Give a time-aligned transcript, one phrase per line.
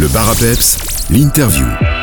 [0.00, 0.30] Le bar
[1.10, 1.99] l'interview.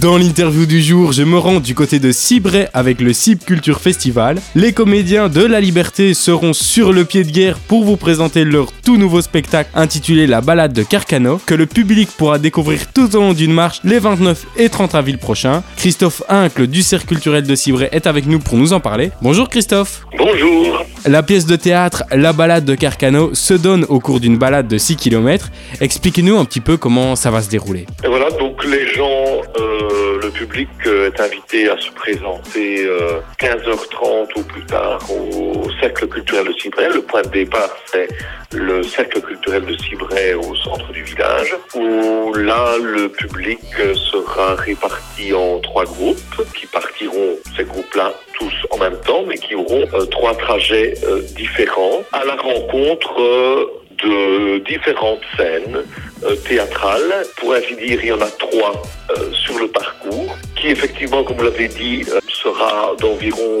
[0.00, 3.82] Dans l'interview du jour, je me rends du côté de Cibray avec le Cib Culture
[3.82, 4.40] Festival.
[4.54, 8.72] Les comédiens de La Liberté seront sur le pied de guerre pour vous présenter leur
[8.72, 13.20] tout nouveau spectacle intitulé La balade de Carcano, que le public pourra découvrir tout au
[13.20, 15.62] long d'une marche les 29 et 30 avril prochains.
[15.76, 19.10] Christophe Incle du Cercle culturel de Cibray est avec nous pour nous en parler.
[19.20, 20.06] Bonjour Christophe.
[20.16, 20.82] Bonjour.
[21.04, 24.78] La pièce de théâtre La balade de Carcano se donne au cours d'une balade de
[24.78, 25.50] 6 km.
[25.82, 27.84] Expliquez-nous un petit peu comment ça va se dérouler.
[28.02, 28.29] Et voilà,
[28.70, 34.64] les gens, euh, le public euh, est invité à se présenter euh, 15h30 ou plus
[34.64, 36.88] tard au Cercle culturel de Cibray.
[36.94, 38.08] Le point de départ, c'est
[38.52, 44.54] le Cercle culturel de Cibray au centre du village, où là, le public euh, sera
[44.54, 49.84] réparti en trois groupes qui partiront, ces groupes-là, tous en même temps, mais qui auront
[49.94, 50.94] euh, trois trajets
[51.34, 55.82] différents à la rencontre de différentes scènes
[56.24, 57.24] euh, théâtrales.
[57.36, 61.36] Pour ainsi dire, il y en a trois euh, sur le parcours, qui effectivement, comme
[61.36, 63.60] vous l'avez dit, euh, sera d'environ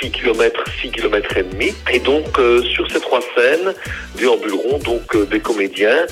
[0.00, 1.74] 6 km, 6 km et demi.
[1.92, 3.74] Et donc, euh, sur ces trois scènes,
[4.16, 6.06] déambuleront donc des comédiens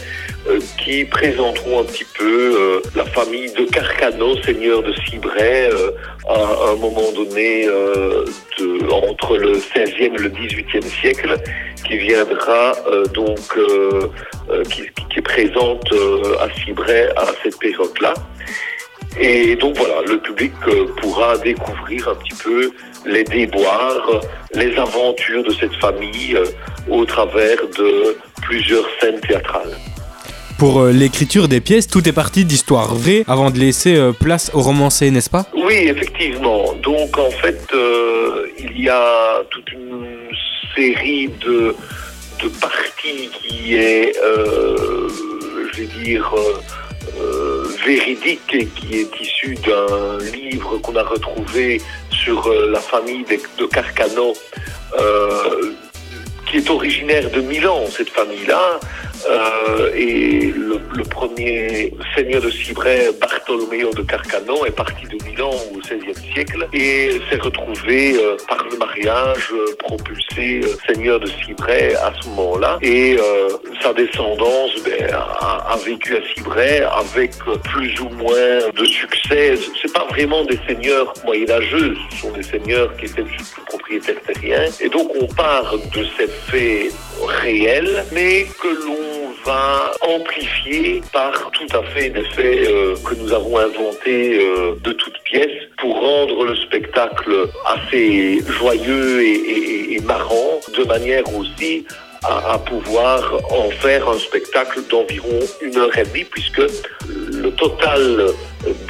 [0.77, 5.91] qui présenteront un petit peu la famille de Carcano, seigneur de Cibray, euh,
[6.29, 11.37] à un moment donné de, entre le 16e et le 18e siècle,
[11.85, 14.09] qui viendra euh, donc, euh,
[14.51, 14.83] euh, qui,
[15.17, 15.95] est présente
[16.41, 18.15] à Cibray à cette période-là.
[19.21, 20.53] Et donc voilà, le public
[21.01, 22.73] pourra découvrir un petit peu
[23.07, 24.21] les déboires,
[24.55, 26.37] les aventures de cette famille
[26.91, 29.77] au travers de plusieurs scènes théâtrales.
[30.59, 35.13] Pour l'écriture des pièces, tout est parti d'histoires vraies avant de laisser place au romancé,
[35.13, 35.47] n'est-ce pas?
[35.65, 36.75] Oui, effectivement.
[36.83, 39.94] Donc en fait, euh, il y a toute une
[40.75, 41.75] série de,
[42.43, 45.09] de parties qui est, euh,
[45.73, 46.61] je vais dire, euh,
[47.21, 51.81] euh, véridique et qui est issue d'un livre qu'on a retrouvé
[52.11, 54.33] sur la famille de, Carcano,
[56.55, 58.79] qui est originaire de Milan, cette famille-là.
[59.29, 65.79] Euh, et le, premier seigneur de Cibray, Bartolomeo de Carcano, est parti de Milan au
[65.79, 72.13] XVIe siècle et s'est retrouvé euh, par le mariage euh, propulsé seigneur de Cibray à
[72.21, 72.79] ce moment-là.
[72.83, 73.17] Et
[73.83, 77.33] sa descendance ben, a, vécu à Cibray avec
[77.65, 79.55] plus ou moins de succès.
[79.81, 83.25] C'est pas vraiment des seigneurs moyenâgeux, ce sont des seigneurs qui étaient
[84.81, 86.93] Et donc on part de ces faits
[87.43, 93.33] réels, mais que l'on va amplifier par tout à fait des faits euh, que nous
[93.33, 100.85] avons inventés euh, de toutes pièces pour rendre le spectacle assez joyeux et, marrant, de
[100.85, 101.87] manière aussi
[102.25, 106.63] à pouvoir en faire un spectacle d'environ une heure et demie, puisque
[107.09, 108.33] le total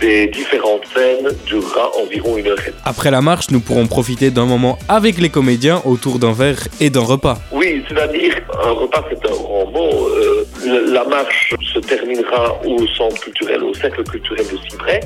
[0.01, 2.59] des différentes scènes durera environ une heure.
[2.85, 6.91] Après la marche, nous pourrons profiter d'un moment avec les comédiens autour d'un verre et
[6.91, 7.39] d'un repas.
[7.53, 10.09] Oui, c'est-à-dire, un repas, c'est un grand mot.
[10.09, 15.01] Euh, la marche se terminera au centre culturel, au cercle culturel de Cibray,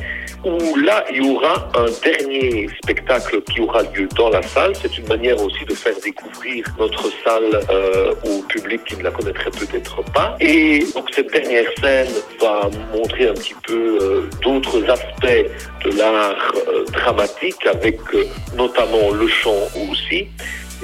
[0.45, 4.73] où là, il y aura un dernier spectacle qui aura lieu dans la salle.
[4.81, 9.11] C'est une manière aussi de faire découvrir notre salle euh, au public qui ne la
[9.11, 10.37] connaîtrait peut-être pas.
[10.41, 12.09] Et donc, cette dernière scène
[12.41, 15.47] va montrer un petit peu euh, d'autres aspects
[15.85, 17.99] de l'art euh, dramatique, avec
[18.57, 20.29] notamment le chant aussi.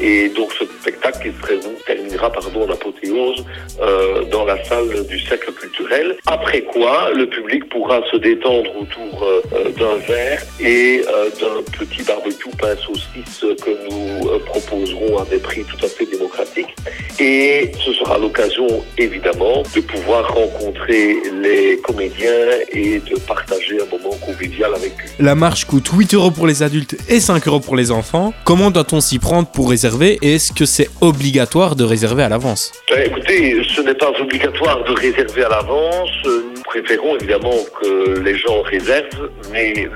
[0.00, 3.44] Et donc ce spectacle qui se termine- terminera pardon, en apothéose
[3.80, 6.16] euh, dans la salle du cercle culturel.
[6.26, 11.62] Après quoi, le public pourra se détendre autour euh, euh, d'un verre et euh, d'un
[11.78, 16.74] petit barbecue pain saucisse que nous euh, proposerons à des prix tout à fait démocratiques.
[17.20, 18.66] Et ce sera l'occasion,
[18.98, 22.30] évidemment, de pouvoir rencontrer les comédiens
[22.72, 25.10] et de partager un moment convivial avec eux.
[25.22, 28.32] La marche coûte 8 euros pour les adultes et 5 euros pour les enfants.
[28.44, 32.72] Comment doit-on s'y prendre pour réserver est-ce que c'est obligatoire de réserver à l'avance?
[32.88, 36.10] Ben, écoutez, ce n'est pas obligatoire de réserver à l'avance.
[36.24, 39.90] Nous préférons évidemment que les gens réservent, mais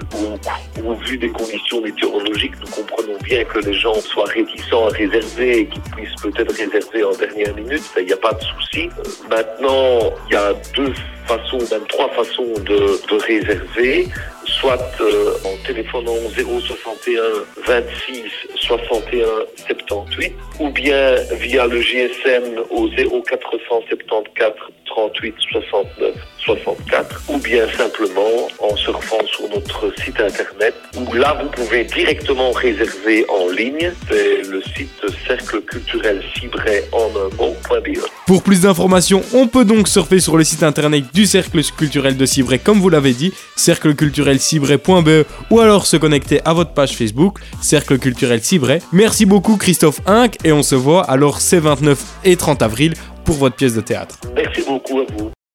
[0.85, 5.61] au, vu des conditions météorologiques, nous comprenons bien que les gens soient réticents à réserver
[5.61, 7.83] et qu'ils puissent peut-être réserver en dernière minute.
[7.99, 8.91] Il n'y a pas de souci.
[8.99, 10.93] Euh, Maintenant, il y a deux
[11.27, 14.09] façons, même trois façons de, réserver.
[14.45, 17.23] Soit euh, en téléphonant au 061
[17.67, 18.25] 26
[18.69, 19.27] 61
[19.67, 24.55] 78 ou bien via le GSM au 0474
[24.87, 31.49] 38 69 64 ou bien simplement en surfant sur notre site internet où là vous
[31.51, 33.93] pouvez directement réserver en ligne.
[34.09, 36.23] C'est le site cercle culturel
[36.93, 37.99] en un mot.be.
[38.27, 42.27] Pour plus d'informations, on peut donc surfer sur le site internet du Cercle culturel de
[42.27, 47.99] Cibray, comme vous l'avez dit, cercleculturelcibray.be ou alors se connecter à votre page Facebook, Cercle
[47.99, 48.41] culturel.
[48.93, 52.95] Merci beaucoup Christophe Inc et on se voit alors ces 29 et 30 avril
[53.25, 54.19] pour votre pièce de théâtre.
[54.35, 55.38] Merci beaucoup à vous.